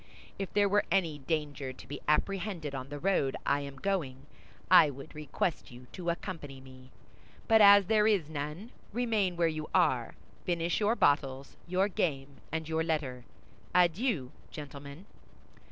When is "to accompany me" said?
5.91-6.89